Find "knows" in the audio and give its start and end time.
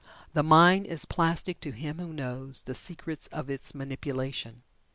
2.11-2.63